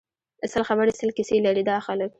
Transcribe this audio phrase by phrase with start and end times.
[0.51, 2.09] سل خبری سل کیسی لري دا خلک